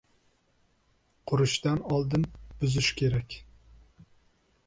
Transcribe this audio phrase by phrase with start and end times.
[1.31, 2.25] •Qurishdan oldin
[2.63, 3.39] buzish kerak.